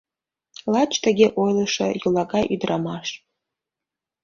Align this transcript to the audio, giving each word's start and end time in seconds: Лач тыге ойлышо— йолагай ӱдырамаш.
Лач 0.73 0.91
тыге 1.03 1.27
ойлышо— 1.41 1.87
йолагай 2.01 2.45
ӱдырамаш. 2.53 3.07